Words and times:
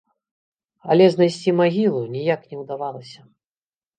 Але 0.93 1.05
знайсці 1.15 1.51
магілу 1.59 2.01
ніяк 2.15 2.41
не 2.53 2.57
ўдавалася. 2.63 3.21